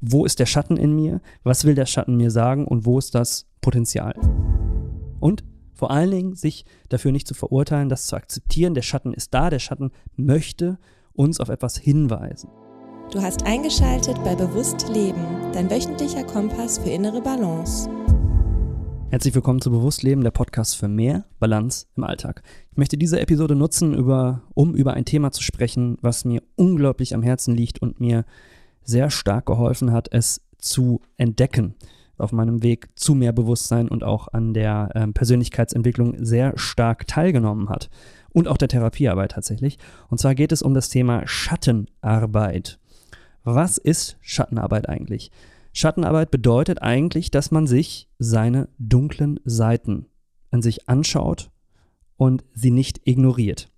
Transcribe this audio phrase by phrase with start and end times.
[0.00, 3.14] wo ist der Schatten in mir, was will der Schatten mir sagen und wo ist
[3.14, 4.14] das Potenzial.
[5.20, 9.34] Und vor allen Dingen sich dafür nicht zu verurteilen, das zu akzeptieren, der Schatten ist
[9.34, 10.78] da, der Schatten möchte
[11.12, 12.50] uns auf etwas hinweisen.
[13.12, 15.20] Du hast eingeschaltet bei Bewusst Leben,
[15.52, 17.90] dein wöchentlicher Kompass für innere Balance.
[19.10, 22.42] Herzlich willkommen zu Bewusstleben, der Podcast für mehr Balance im Alltag.
[22.70, 27.12] Ich möchte diese Episode nutzen, über, um über ein Thema zu sprechen, was mir unglaublich
[27.14, 28.24] am Herzen liegt und mir
[28.82, 31.74] sehr stark geholfen hat, es zu entdecken
[32.20, 37.68] auf meinem Weg zu mehr Bewusstsein und auch an der äh, Persönlichkeitsentwicklung sehr stark teilgenommen
[37.68, 37.88] hat.
[38.32, 39.78] Und auch der Therapiearbeit tatsächlich.
[40.08, 42.78] Und zwar geht es um das Thema Schattenarbeit.
[43.42, 45.32] Was ist Schattenarbeit eigentlich?
[45.72, 50.06] Schattenarbeit bedeutet eigentlich, dass man sich seine dunklen Seiten
[50.50, 51.50] an sich anschaut
[52.16, 53.68] und sie nicht ignoriert.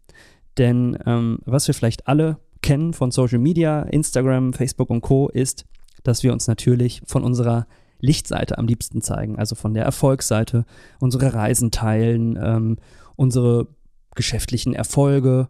[0.58, 5.66] Denn ähm, was wir vielleicht alle kennen von Social Media, Instagram, Facebook und Co., ist,
[6.02, 7.66] dass wir uns natürlich von unserer
[8.00, 10.64] Lichtseite am liebsten zeigen, also von der Erfolgsseite,
[10.98, 12.78] unsere Reisen teilen, ähm,
[13.16, 13.68] unsere
[14.14, 15.48] geschäftlichen Erfolge,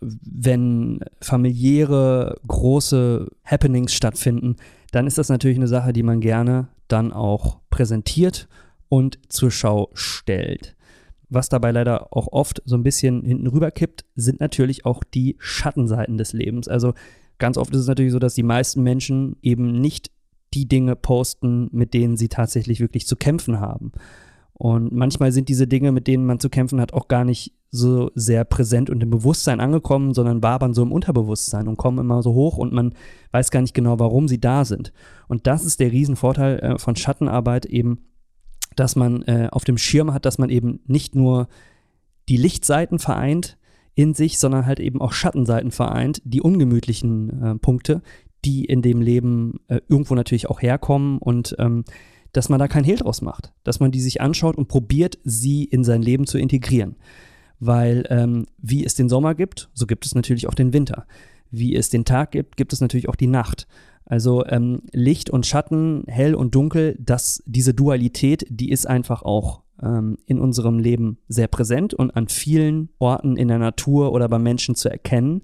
[0.00, 4.56] wenn familiäre große Happenings stattfinden,
[4.90, 8.48] dann ist das natürlich eine Sache, die man gerne dann auch präsentiert
[8.88, 10.76] und zur Schau stellt.
[11.32, 16.18] Was dabei leider auch oft so ein bisschen hinten rüberkippt, sind natürlich auch die Schattenseiten
[16.18, 16.68] des Lebens.
[16.68, 16.92] Also
[17.38, 20.10] ganz oft ist es natürlich so, dass die meisten Menschen eben nicht
[20.52, 23.92] die Dinge posten, mit denen sie tatsächlich wirklich zu kämpfen haben.
[24.52, 28.10] Und manchmal sind diese Dinge, mit denen man zu kämpfen hat, auch gar nicht so
[28.14, 32.34] sehr präsent und im Bewusstsein angekommen, sondern wabern so im Unterbewusstsein und kommen immer so
[32.34, 32.92] hoch und man
[33.30, 34.92] weiß gar nicht genau, warum sie da sind.
[35.28, 38.00] Und das ist der Riesenvorteil äh, von Schattenarbeit eben,
[38.76, 41.48] dass man äh, auf dem Schirm hat, dass man eben nicht nur
[42.28, 43.58] die Lichtseiten vereint
[43.94, 48.02] in sich, sondern halt eben auch Schattenseiten vereint, die ungemütlichen äh, Punkte,
[48.44, 51.84] die in dem Leben äh, irgendwo natürlich auch herkommen und ähm,
[52.32, 55.64] dass man da kein Hehl draus macht, dass man die sich anschaut und probiert, sie
[55.64, 56.96] in sein Leben zu integrieren.
[57.60, 61.06] Weil ähm, wie es den Sommer gibt, so gibt es natürlich auch den Winter.
[61.50, 63.68] Wie es den Tag gibt, gibt es natürlich auch die Nacht.
[64.12, 69.62] Also ähm, Licht und Schatten, hell und dunkel, das, diese Dualität, die ist einfach auch
[69.82, 74.38] ähm, in unserem Leben sehr präsent und an vielen Orten in der Natur oder bei
[74.38, 75.40] Menschen zu erkennen.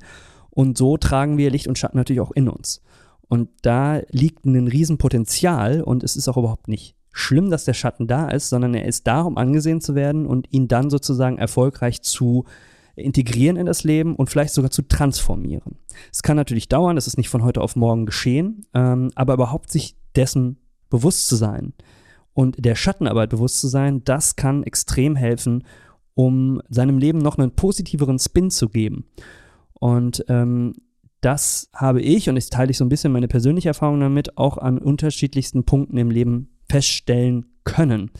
[0.50, 2.82] Und so tragen wir Licht und Schatten natürlich auch in uns.
[3.26, 8.06] Und da liegt ein Riesenpotenzial und es ist auch überhaupt nicht schlimm, dass der Schatten
[8.06, 12.02] da ist, sondern er ist da, um angesehen zu werden und ihn dann sozusagen erfolgreich
[12.02, 12.44] zu
[12.98, 15.76] integrieren in das Leben und vielleicht sogar zu transformieren.
[16.12, 19.70] Es kann natürlich dauern, das ist nicht von heute auf morgen geschehen, ähm, aber überhaupt
[19.70, 20.58] sich dessen
[20.90, 21.72] bewusst zu sein
[22.38, 25.64] und der Schattenarbeit bewusst zu sein, das kann extrem helfen,
[26.14, 29.06] um seinem Leben noch einen positiveren Spin zu geben.
[29.72, 30.74] Und ähm,
[31.20, 34.56] das habe ich, und ich teile ich so ein bisschen meine persönliche Erfahrung damit, auch
[34.56, 38.12] an unterschiedlichsten Punkten im Leben feststellen können.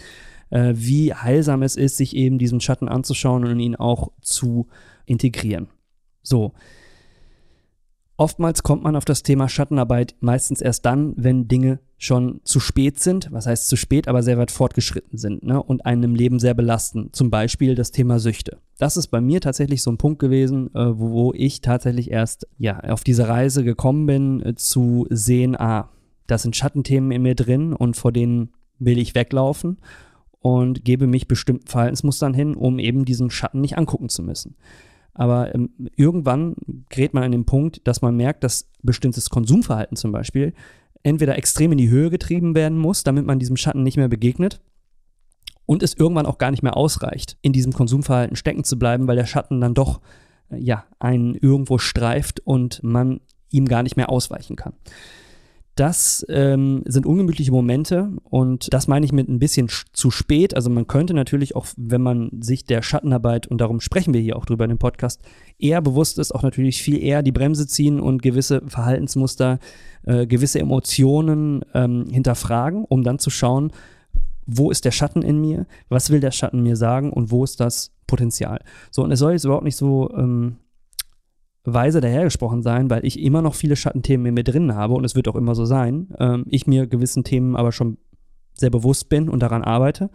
[0.51, 4.69] Äh, wie heilsam es ist, sich eben diesen Schatten anzuschauen und ihn auch zu
[5.07, 5.69] integrieren.
[6.23, 6.53] So,
[8.21, 12.99] Oftmals kommt man auf das Thema Schattenarbeit meistens erst dann, wenn Dinge schon zu spät
[12.99, 16.41] sind, was heißt zu spät, aber sehr weit fortgeschritten sind ne, und einen im Leben
[16.41, 17.11] sehr belasten.
[17.13, 18.59] Zum Beispiel das Thema Süchte.
[18.77, 22.49] Das ist bei mir tatsächlich so ein Punkt gewesen, äh, wo, wo, ich tatsächlich erst
[22.59, 25.89] ja, auf diese Reise gekommen bin, äh, zu sehen, ah,
[26.27, 29.79] das sind Schattenthemen in mir drin und vor denen will ich weglaufen
[30.41, 34.57] und gebe mich bestimmten Verhaltensmustern hin, um eben diesen Schatten nicht angucken zu müssen.
[35.15, 36.55] Aber ähm, irgendwann
[36.89, 40.55] gerät man an den Punkt, dass man merkt, dass bestimmtes Konsumverhalten zum Beispiel
[41.03, 44.61] entweder extrem in die Höhe getrieben werden muss, damit man diesem Schatten nicht mehr begegnet,
[45.69, 49.17] und es irgendwann auch gar nicht mehr ausreicht, in diesem Konsumverhalten stecken zu bleiben, weil
[49.17, 50.01] der Schatten dann doch
[50.51, 54.73] äh, ja einen irgendwo streift und man ihm gar nicht mehr ausweichen kann.
[55.79, 60.57] Das ähm, sind ungemütliche Momente und das meine ich mit ein bisschen zu spät.
[60.57, 64.37] Also man könnte natürlich auch, wenn man sich der Schattenarbeit, und darum sprechen wir hier
[64.37, 65.23] auch drüber in dem Podcast,
[65.57, 69.61] eher bewusst ist, auch natürlich viel eher die Bremse ziehen und gewisse Verhaltensmuster,
[70.03, 73.71] äh, gewisse Emotionen ähm, hinterfragen, um dann zu schauen,
[74.47, 77.61] wo ist der Schatten in mir, was will der Schatten mir sagen und wo ist
[77.61, 78.59] das Potenzial.
[78.91, 80.57] So, und es soll jetzt überhaupt nicht so ähm,
[81.75, 85.15] weise dahergesprochen sein, weil ich immer noch viele Schattenthemen in mir drin habe und es
[85.15, 86.09] wird auch immer so sein.
[86.19, 87.99] Ähm, ich mir gewissen Themen aber schon
[88.55, 90.11] sehr bewusst bin und daran arbeite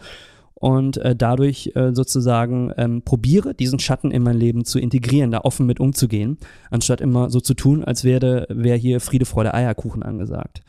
[0.56, 5.42] und äh, dadurch äh, sozusagen ähm, probiere, diesen Schatten in mein Leben zu integrieren, da
[5.42, 6.38] offen mit umzugehen,
[6.72, 10.62] anstatt immer so zu tun, als wäre wär hier Friede, Freude, Eierkuchen angesagt.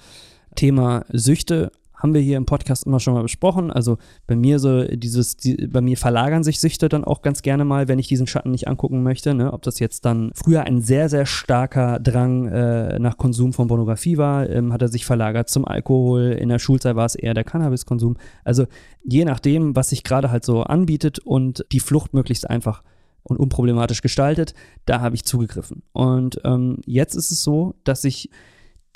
[0.57, 1.71] Thema Süchte
[2.05, 3.71] haben wir hier im Podcast immer schon mal besprochen.
[3.71, 3.97] Also
[4.27, 7.89] bei mir so dieses, die, bei mir verlagern sich Süchte dann auch ganz gerne mal,
[7.89, 9.33] wenn ich diesen Schatten nicht angucken möchte.
[9.33, 9.51] Ne?
[9.51, 14.19] Ob das jetzt dann früher ein sehr, sehr starker Drang äh, nach Konsum von Pornografie
[14.19, 16.33] war, ähm, hat er sich verlagert zum Alkohol.
[16.33, 18.19] In der Schulzeit war es eher der Cannabiskonsum.
[18.45, 18.67] Also
[19.03, 22.83] je nachdem, was sich gerade halt so anbietet und die Flucht möglichst einfach
[23.23, 24.53] und unproblematisch gestaltet,
[24.85, 25.85] da habe ich zugegriffen.
[25.95, 28.29] Und ähm, jetzt ist es so, dass ich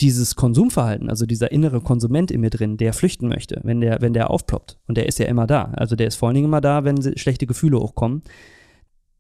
[0.00, 4.12] dieses Konsumverhalten, also dieser innere Konsument in mir drin, der flüchten möchte, wenn der, wenn
[4.12, 6.60] der aufploppt, und der ist ja immer da, also der ist vor allen Dingen immer
[6.60, 8.22] da, wenn schlechte Gefühle hochkommen,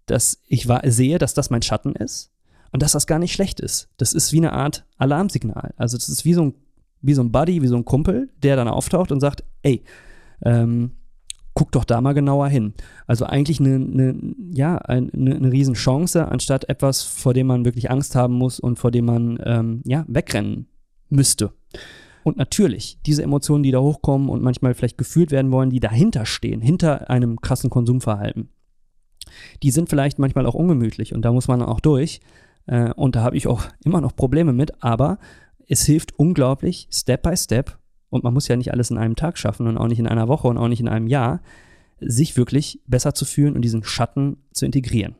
[0.06, 2.30] dass ich sehe, dass das mein Schatten ist
[2.72, 3.88] und dass das gar nicht schlecht ist.
[3.96, 5.74] Das ist wie eine Art Alarmsignal.
[5.76, 6.54] Also das ist wie so ein,
[7.02, 9.82] wie so ein Buddy, wie so ein Kumpel, der dann auftaucht und sagt, ey,
[10.42, 10.92] ähm,
[11.58, 12.72] guck doch da mal genauer hin.
[13.08, 14.14] Also eigentlich eine, eine
[14.52, 18.92] ja, eine, eine Riesenchance, anstatt etwas, vor dem man wirklich Angst haben muss und vor
[18.92, 20.68] dem man ähm, ja, wegrennen
[21.08, 21.50] müsste.
[22.22, 26.26] Und natürlich, diese Emotionen, die da hochkommen und manchmal vielleicht gefühlt werden wollen, die dahinter
[26.26, 28.50] stehen, hinter einem krassen Konsumverhalten,
[29.64, 32.20] die sind vielleicht manchmal auch ungemütlich und da muss man auch durch.
[32.66, 35.18] Äh, und da habe ich auch immer noch Probleme mit, aber
[35.66, 37.78] es hilft unglaublich, Step by Step,
[38.10, 40.28] und man muss ja nicht alles in einem Tag schaffen und auch nicht in einer
[40.28, 41.40] Woche und auch nicht in einem Jahr,
[42.00, 45.16] sich wirklich besser zu fühlen und diesen Schatten zu integrieren.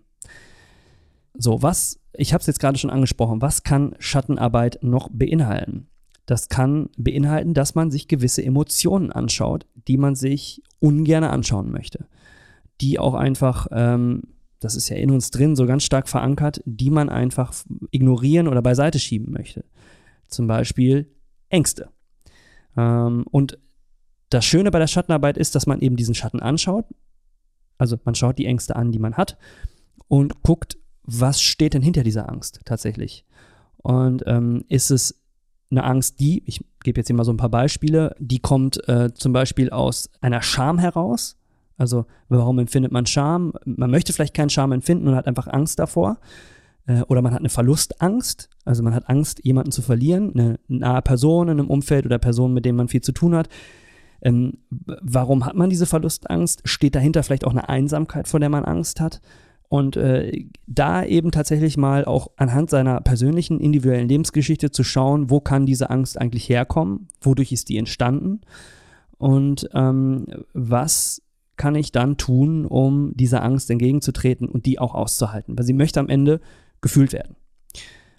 [1.34, 5.88] So, was, ich habe es jetzt gerade schon angesprochen, was kann Schattenarbeit noch beinhalten?
[6.26, 12.06] Das kann beinhalten, dass man sich gewisse Emotionen anschaut, die man sich ungern anschauen möchte.
[12.80, 14.22] Die auch einfach, ähm,
[14.60, 17.54] das ist ja in uns drin so ganz stark verankert, die man einfach
[17.90, 19.64] ignorieren oder beiseite schieben möchte.
[20.26, 21.10] Zum Beispiel
[21.48, 21.88] Ängste.
[22.78, 23.58] Ähm, und
[24.30, 26.86] das Schöne bei der Schattenarbeit ist, dass man eben diesen Schatten anschaut.
[27.76, 29.36] Also man schaut die Ängste an, die man hat
[30.06, 33.24] und guckt, was steht denn hinter dieser Angst tatsächlich.
[33.78, 35.22] Und ähm, ist es
[35.70, 39.12] eine Angst, die, ich gebe jetzt hier mal so ein paar Beispiele, die kommt äh,
[39.12, 41.36] zum Beispiel aus einer Scham heraus.
[41.76, 43.52] Also warum empfindet man Scham?
[43.64, 46.18] Man möchte vielleicht keinen Scham empfinden und hat einfach Angst davor.
[46.88, 51.02] Äh, oder man hat eine Verlustangst, also man hat Angst, jemanden zu verlieren, eine nahe
[51.02, 53.48] Person in einem Umfeld oder Personen, mit denen man viel zu tun hat.
[54.20, 56.62] Ähm, warum hat man diese Verlustangst?
[56.64, 59.20] Steht dahinter vielleicht auch eine Einsamkeit, vor der man Angst hat?
[59.68, 65.40] Und äh, da eben tatsächlich mal auch anhand seiner persönlichen, individuellen Lebensgeschichte zu schauen, wo
[65.40, 68.40] kann diese Angst eigentlich herkommen, wodurch ist die entstanden
[69.18, 70.24] und ähm,
[70.54, 71.20] was
[71.58, 75.58] kann ich dann tun, um dieser Angst entgegenzutreten und die auch auszuhalten.
[75.58, 76.40] Weil sie möchte am Ende
[76.80, 77.36] gefühlt werden.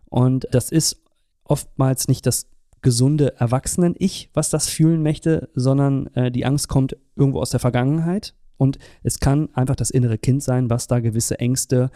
[0.06, 1.02] Und das ist
[1.44, 2.50] oftmals nicht das
[2.82, 8.36] gesunde Erwachsenen-Ich, was das fühlen möchte, sondern äh, die Angst kommt irgendwo aus der Vergangenheit
[8.58, 11.90] und es kann einfach das innere Kind sein, was da gewisse Ängste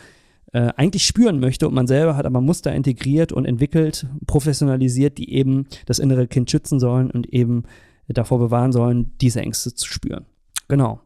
[0.51, 5.33] äh, eigentlich spüren möchte und man selber hat aber Muster integriert und entwickelt, professionalisiert, die
[5.33, 7.63] eben das innere Kind schützen sollen und eben
[8.07, 10.25] davor bewahren sollen, diese Ängste zu spüren.
[10.68, 11.01] Genau.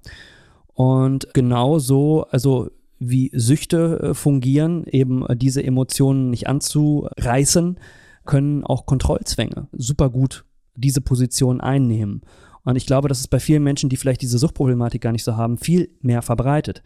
[0.74, 7.80] Und genau so, also wie Süchte äh, fungieren, eben äh, diese Emotionen nicht anzureißen,
[8.26, 10.46] können auch Kontrollzwänge super gut
[10.76, 12.22] diese Position einnehmen.
[12.64, 15.38] Und ich glaube, dass es bei vielen Menschen, die vielleicht diese Suchtproblematik gar nicht so
[15.38, 16.84] haben, viel mehr verbreitet.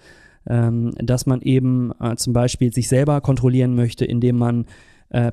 [0.48, 4.66] Ähm, dass man eben äh, zum Beispiel sich selber kontrollieren möchte, indem man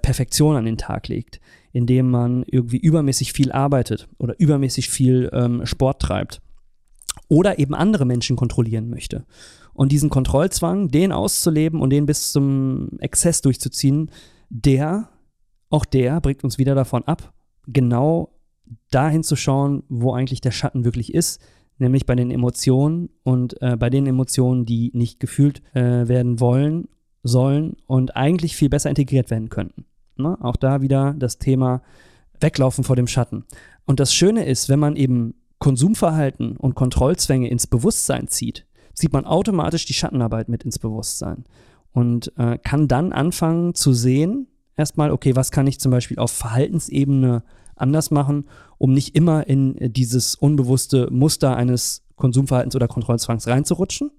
[0.03, 1.39] Perfektion an den Tag legt,
[1.71, 6.41] indem man irgendwie übermäßig viel arbeitet oder übermäßig viel ähm, Sport treibt
[7.29, 9.25] oder eben andere Menschen kontrollieren möchte.
[9.79, 14.11] Und diesen Kontrollzwang, den auszuleben und den bis zum Exzess durchzuziehen,
[14.51, 15.09] der,
[15.71, 17.33] auch der bringt uns wieder davon ab,
[17.69, 18.33] genau
[18.91, 21.41] dahin zu schauen, wo eigentlich der Schatten wirklich ist,
[21.79, 26.89] nämlich bei den Emotionen und äh, bei den Emotionen, die nicht gefühlt äh, werden wollen,
[27.23, 29.85] sollen und eigentlich viel besser integriert werden könnten.
[30.17, 30.37] Ne?
[30.41, 31.83] Auch da wieder das Thema
[32.41, 33.45] Weglaufen vor dem Schatten.
[33.87, 39.25] Und das Schöne ist, wenn man eben Konsumverhalten und Kontrollzwänge ins Bewusstsein zieht, zieht man
[39.25, 41.45] automatisch die Schattenarbeit mit ins Bewusstsein
[41.93, 46.31] und äh, kann dann anfangen zu sehen, erstmal, okay, was kann ich zum Beispiel auf
[46.31, 47.43] Verhaltensebene
[47.77, 48.47] anders machen,
[48.79, 54.11] um nicht immer in dieses unbewusste Muster eines Konsumverhaltens oder Kontrollzwangs reinzurutschen.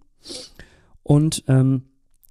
[1.04, 1.84] Und ähm,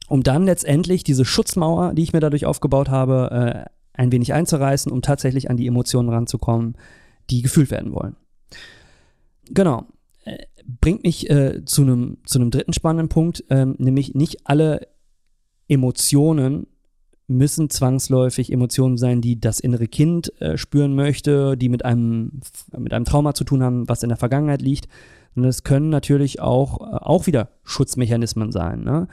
[0.09, 4.91] um dann letztendlich diese Schutzmauer, die ich mir dadurch aufgebaut habe, äh, ein wenig einzureißen,
[4.91, 6.77] um tatsächlich an die Emotionen ranzukommen,
[7.31, 8.17] die gefühlt werden wollen.
[9.51, 9.87] Genau.
[10.81, 14.89] Bringt mich äh, zu einem zu dritten spannenden Punkt, ähm, nämlich nicht alle
[15.69, 16.67] Emotionen
[17.29, 22.41] müssen zwangsläufig Emotionen sein, die das innere Kind äh, spüren möchte, die mit einem
[22.77, 24.89] mit einem Trauma zu tun haben, was in der Vergangenheit liegt.
[25.37, 28.83] Und es können natürlich auch äh, auch wieder Schutzmechanismen sein.
[28.83, 29.09] Ne?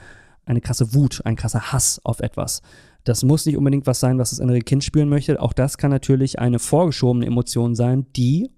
[0.46, 2.62] Eine krasse Wut, ein krasser Hass auf etwas.
[3.04, 5.40] Das muss nicht unbedingt was sein, was das innere Kind spüren möchte.
[5.40, 8.50] Auch das kann natürlich eine vorgeschobene Emotion sein, die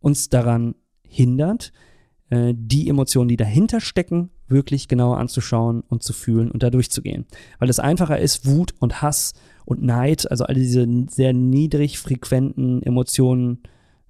[0.00, 0.74] uns daran
[1.16, 1.72] hindert,
[2.30, 7.26] äh, die Emotionen, die dahinter stecken, wirklich genauer anzuschauen und zu fühlen und da durchzugehen.
[7.58, 12.82] Weil es einfacher ist, Wut und Hass und Neid, also all diese sehr niedrig frequenten
[12.82, 13.62] Emotionen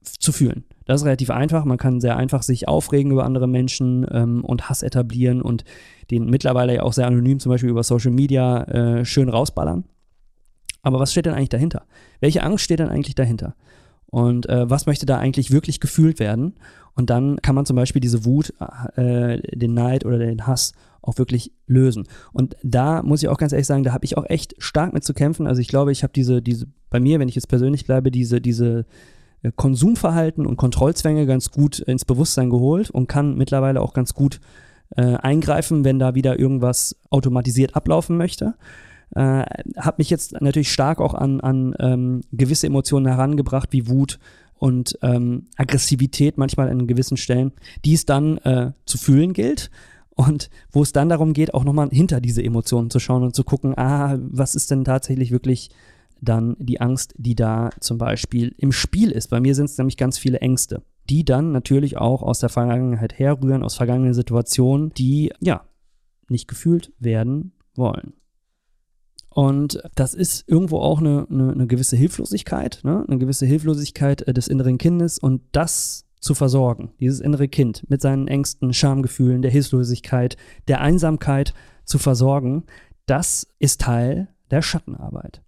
[0.03, 0.65] zu fühlen.
[0.85, 1.65] Das ist relativ einfach.
[1.65, 5.65] Man kann sehr einfach sich aufregen über andere Menschen ähm, und Hass etablieren und
[6.11, 9.85] den mittlerweile ja auch sehr anonym zum Beispiel über Social Media äh, schön rausballern.
[10.83, 11.87] Aber was steht denn eigentlich dahinter?
[12.21, 13.57] Welche Angst steht denn eigentlich dahinter?
[14.09, 16.55] Und äh, was möchte da eigentlich wirklich gefühlt werden?
[16.95, 18.55] Und dann kann man zum Beispiel diese Wut,
[18.97, 20.73] äh, den Neid oder den Hass
[21.03, 22.05] auch wirklich lösen.
[22.33, 25.05] Und da muss ich auch ganz ehrlich sagen, da habe ich auch echt stark mit
[25.05, 25.47] zu kämpfen.
[25.47, 28.41] Also ich glaube, ich habe diese, diese, bei mir, wenn ich jetzt persönlich bleibe, diese,
[28.41, 28.87] diese
[29.43, 34.41] äh, Konsumverhalten und Kontrollzwänge ganz gut ins Bewusstsein geholt und kann mittlerweile auch ganz gut
[34.97, 38.55] äh, eingreifen, wenn da wieder irgendwas automatisiert ablaufen möchte.
[39.15, 39.45] Äh,
[39.79, 44.19] habe mich jetzt natürlich stark auch an, an ähm, gewisse Emotionen herangebracht, wie Wut
[44.55, 47.53] und ähm, Aggressivität manchmal an gewissen Stellen,
[47.85, 49.71] die es dann äh, zu fühlen gilt
[50.11, 53.45] und wo es dann darum geht, auch nochmal hinter diese Emotionen zu schauen und zu
[53.45, 55.71] gucken, ah, was ist denn tatsächlich wirklich
[56.23, 59.29] dann die Angst, die da zum Beispiel im Spiel ist.
[59.29, 63.19] Bei mir sind es nämlich ganz viele Ängste, die dann natürlich auch aus der Vergangenheit
[63.19, 65.65] herrühren, aus vergangenen Situationen, die ja
[66.29, 68.15] nicht gefühlt werden wollen.
[69.37, 73.05] Und das ist irgendwo auch eine, eine, eine gewisse Hilflosigkeit, ne?
[73.07, 78.01] eine gewisse Hilflosigkeit äh, des inneren Kindes und das zu versorgen, dieses innere Kind mit
[78.01, 80.39] seinen Ängsten, Schamgefühlen, der Hilflosigkeit,
[80.69, 81.53] der Einsamkeit
[81.85, 82.65] zu versorgen,
[83.05, 85.43] das ist Teil der Schattenarbeit.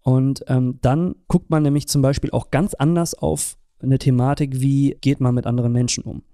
[0.00, 4.98] Und ähm, dann guckt man nämlich zum Beispiel auch ganz anders auf eine Thematik, wie
[5.00, 6.24] geht man mit anderen Menschen um.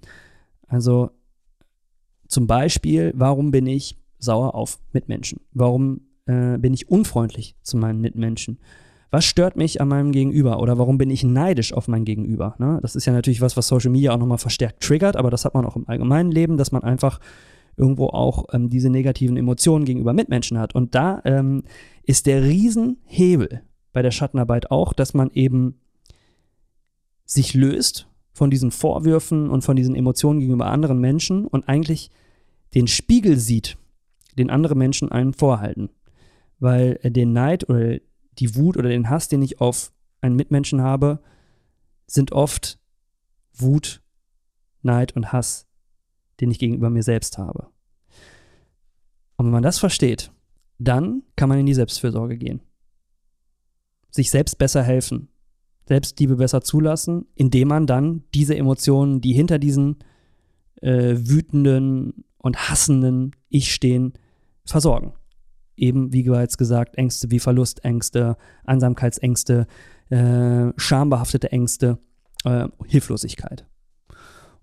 [0.66, 1.10] Also
[2.28, 5.42] zum Beispiel, warum bin ich sauer auf Mitmenschen?
[5.52, 8.58] Warum äh, bin ich unfreundlich zu meinen Mitmenschen?
[9.10, 12.54] Was stört mich an meinem Gegenüber oder warum bin ich neidisch auf mein Gegenüber?
[12.58, 12.78] Ne?
[12.82, 15.54] Das ist ja natürlich was, was Social Media auch nochmal verstärkt triggert, aber das hat
[15.54, 17.18] man auch im allgemeinen Leben, dass man einfach
[17.76, 20.74] irgendwo auch ähm, diese negativen Emotionen gegenüber Mitmenschen hat.
[20.74, 21.62] Und da ähm,
[22.02, 23.62] ist der Riesenhebel
[23.94, 25.80] bei der Schattenarbeit auch, dass man eben
[27.24, 32.10] sich löst von diesen Vorwürfen und von diesen Emotionen gegenüber anderen Menschen und eigentlich
[32.74, 33.78] den Spiegel sieht,
[34.36, 35.88] den andere Menschen einen vorhalten
[36.58, 37.98] weil äh, den Neid oder
[38.38, 41.20] die Wut oder den Hass, den ich auf einen Mitmenschen habe,
[42.06, 42.78] sind oft
[43.54, 44.02] Wut,
[44.82, 45.66] Neid und Hass,
[46.40, 47.68] den ich gegenüber mir selbst habe.
[49.36, 50.32] Und wenn man das versteht,
[50.78, 52.60] dann kann man in die Selbstfürsorge gehen.
[54.10, 55.28] Sich selbst besser helfen,
[55.86, 59.98] Selbstliebe besser zulassen, indem man dann diese Emotionen, die hinter diesen
[60.80, 64.12] äh, wütenden und hassenden Ich stehen,
[64.64, 65.17] versorgen
[65.80, 69.66] eben, wie bereits gesagt, Ängste wie Verlustängste, Einsamkeitsängste,
[70.10, 71.98] äh, schambehaftete Ängste,
[72.44, 73.66] äh, Hilflosigkeit.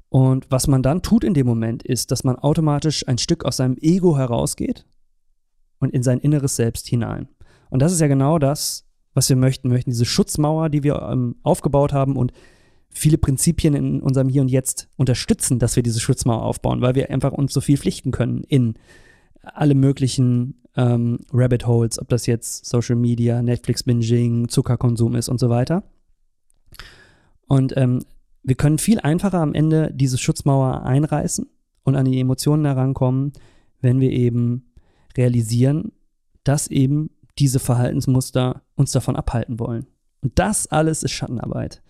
[0.10, 3.58] Und was man dann tut in dem Moment, ist, dass man automatisch ein Stück aus
[3.58, 4.86] seinem Ego herausgeht
[5.80, 7.28] und in sein inneres Selbst hinein.
[7.70, 9.70] Und das ist ja genau das, was wir möchten.
[9.70, 12.32] Wir möchten diese Schutzmauer, die wir ähm, aufgebaut haben und
[12.90, 17.10] viele Prinzipien in unserem Hier und Jetzt unterstützen, dass wir diese Schutzmauer aufbauen, weil wir
[17.10, 18.76] einfach uns so viel pflichten können in
[19.42, 25.50] alle möglichen ähm, Rabbit Holes, ob das jetzt Social Media, Netflix-Binging, Zuckerkonsum ist und so
[25.50, 25.84] weiter.
[27.48, 28.04] Und ähm,
[28.44, 31.48] wir können viel einfacher am Ende diese Schutzmauer einreißen
[31.84, 33.34] und an die Emotionen herankommen,
[33.82, 34.72] wenn wir eben
[35.18, 35.92] realisieren,
[36.44, 39.88] dass eben diese Verhaltensmuster uns davon abhalten wollen.
[40.22, 41.82] Und das alles ist Schattenarbeit.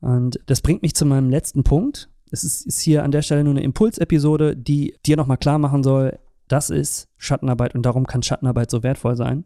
[0.00, 2.08] Und das bringt mich zu meinem letzten Punkt.
[2.30, 5.82] Es ist, ist hier an der Stelle nur eine Impulsepisode, die dir nochmal klar machen
[5.82, 9.44] soll, das ist Schattenarbeit und darum kann Schattenarbeit so wertvoll sein.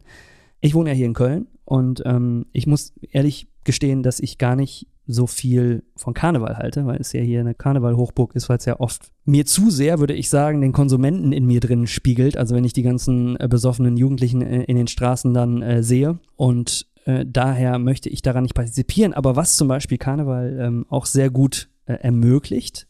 [0.59, 4.55] Ich wohne ja hier in Köln und ähm, ich muss ehrlich gestehen, dass ich gar
[4.55, 8.65] nicht so viel von Karneval halte, weil es ja hier eine Karneval-Hochburg ist, weil es
[8.65, 12.37] ja oft mir zu sehr, würde ich sagen, den Konsumenten in mir drin spiegelt.
[12.37, 16.19] Also wenn ich die ganzen äh, besoffenen Jugendlichen äh, in den Straßen dann äh, sehe
[16.35, 19.13] und äh, daher möchte ich daran nicht partizipieren.
[19.13, 22.87] Aber was zum Beispiel Karneval ähm, auch sehr gut äh, ermöglicht,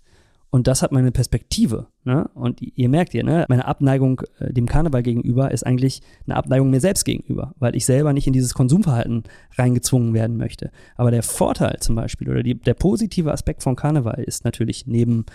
[0.51, 1.87] und das hat meine Perspektive.
[2.03, 2.29] Ne?
[2.33, 3.45] Und ihr merkt ihr, ne?
[3.47, 7.85] meine Abneigung äh, dem Karneval gegenüber ist eigentlich eine Abneigung mir selbst gegenüber, weil ich
[7.85, 9.23] selber nicht in dieses Konsumverhalten
[9.57, 10.71] reingezwungen werden möchte.
[10.97, 15.25] Aber der Vorteil zum Beispiel oder die, der positive Aspekt von Karneval ist natürlich neben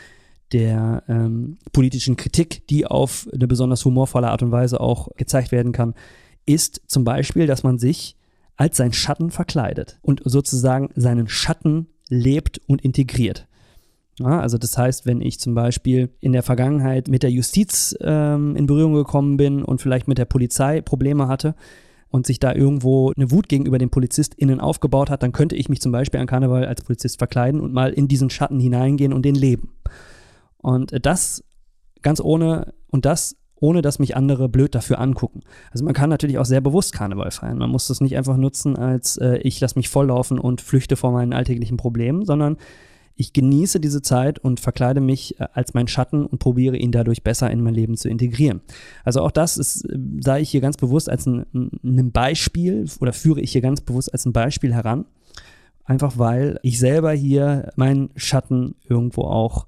[0.52, 5.72] der ähm, politischen Kritik, die auf eine besonders humorvolle Art und Weise auch gezeigt werden
[5.72, 5.94] kann,
[6.44, 8.16] ist zum Beispiel, dass man sich
[8.56, 13.48] als sein Schatten verkleidet und sozusagen seinen Schatten lebt und integriert.
[14.18, 18.56] Ja, also das heißt, wenn ich zum Beispiel in der Vergangenheit mit der Justiz ähm,
[18.56, 21.54] in Berührung gekommen bin und vielleicht mit der Polizei Probleme hatte,
[22.08, 25.80] und sich da irgendwo eine Wut gegenüber den PolizistInnen aufgebaut hat, dann könnte ich mich
[25.80, 29.34] zum Beispiel an Karneval als Polizist verkleiden und mal in diesen Schatten hineingehen und den
[29.34, 29.74] leben.
[30.58, 31.44] Und das
[32.02, 35.40] ganz ohne, und das ohne dass mich andere blöd dafür angucken.
[35.72, 37.58] Also man kann natürlich auch sehr bewusst Karneval feiern.
[37.58, 41.10] Man muss das nicht einfach nutzen als äh, ich lasse mich volllaufen und flüchte vor
[41.10, 42.58] meinen alltäglichen Problemen, sondern
[43.16, 47.22] ich genieße diese Zeit und verkleide mich äh, als mein Schatten und probiere ihn dadurch
[47.22, 48.60] besser in mein Leben zu integrieren.
[49.04, 51.46] Also auch das ist, äh, sah ich hier ganz bewusst als ein,
[51.82, 55.06] ein Beispiel oder führe ich hier ganz bewusst als ein Beispiel heran.
[55.84, 59.66] Einfach weil ich selber hier meinen Schatten irgendwo auch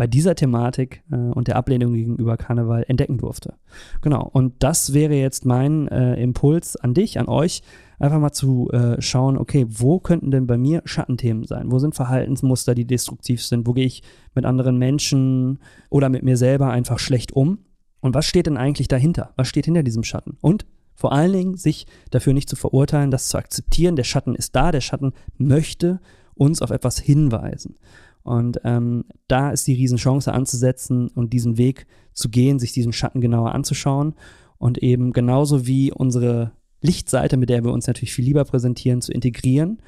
[0.00, 3.56] bei dieser Thematik äh, und der Ablehnung gegenüber Karneval entdecken durfte.
[4.00, 7.60] Genau, und das wäre jetzt mein äh, Impuls an dich, an euch,
[7.98, 11.70] einfach mal zu äh, schauen, okay, wo könnten denn bei mir Schattenthemen sein?
[11.70, 13.66] Wo sind Verhaltensmuster, die destruktiv sind?
[13.66, 14.02] Wo gehe ich
[14.34, 15.58] mit anderen Menschen
[15.90, 17.58] oder mit mir selber einfach schlecht um?
[18.00, 19.34] Und was steht denn eigentlich dahinter?
[19.36, 20.38] Was steht hinter diesem Schatten?
[20.40, 20.64] Und
[20.94, 23.96] vor allen Dingen sich dafür nicht zu verurteilen, das zu akzeptieren.
[23.96, 26.00] Der Schatten ist da, der Schatten möchte
[26.32, 27.74] uns auf etwas hinweisen.
[28.22, 33.20] Und ähm, da ist die Riesenchance anzusetzen und diesen Weg zu gehen, sich diesen Schatten
[33.20, 34.14] genauer anzuschauen
[34.58, 39.12] und eben genauso wie unsere Lichtseite, mit der wir uns natürlich viel lieber präsentieren, zu
[39.12, 39.78] integrieren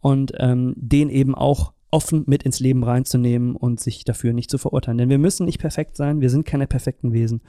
[0.00, 4.58] und ähm, den eben auch offen mit ins Leben reinzunehmen und sich dafür nicht zu
[4.58, 4.98] verurteilen.
[4.98, 7.42] Denn wir müssen nicht perfekt sein, wir sind keine perfekten Wesen.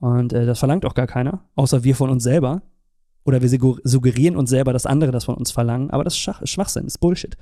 [0.00, 2.62] Und äh, das verlangt auch gar keiner, außer wir von uns selber.
[3.24, 3.48] Oder wir
[3.82, 6.98] suggerieren uns selber, dass andere das von uns verlangen, aber das ist Schwachsinn, das ist
[6.98, 7.36] Bullshit.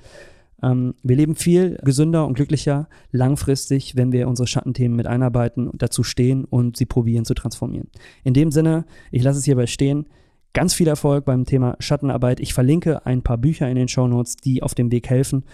[0.62, 6.02] Ähm, wir leben viel gesünder und glücklicher langfristig, wenn wir unsere Schattenthemen mit einarbeiten dazu
[6.02, 7.88] stehen und sie probieren zu transformieren.
[8.22, 10.06] In dem Sinne, ich lasse es hierbei stehen.
[10.52, 12.38] Ganz viel Erfolg beim Thema Schattenarbeit.
[12.38, 15.44] Ich verlinke ein paar Bücher in den Show Notes, die auf dem Weg helfen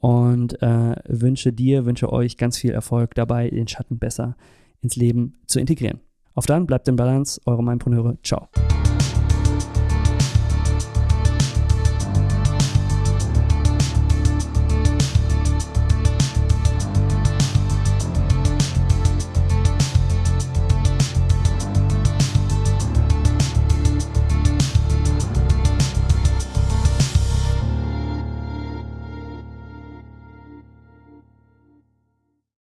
[0.00, 4.36] und äh, wünsche dir, wünsche euch ganz viel Erfolg dabei, den Schatten besser
[4.80, 6.00] ins Leben zu integrieren.
[6.34, 8.16] Auf dann, bleibt in Balance, eure Mindpreneure.
[8.22, 8.48] Ciao.